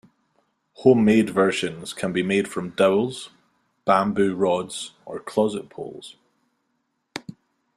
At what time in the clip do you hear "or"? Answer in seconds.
5.05-5.19